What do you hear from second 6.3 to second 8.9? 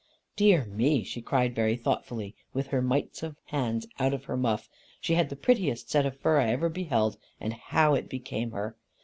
I ever beheld, and how it became her!